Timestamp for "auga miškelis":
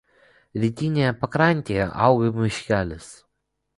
2.09-3.13